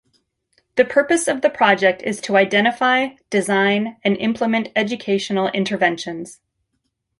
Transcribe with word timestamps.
The 0.77 0.83
purpose 0.85 1.27
of 1.27 1.41
the 1.41 1.49
project 1.51 2.01
is 2.01 2.19
to 2.21 2.35
identify, 2.35 3.09
design 3.29 3.97
and 4.03 4.17
implement 4.17 4.69
educational 4.75 5.49
interventions. 5.49 6.39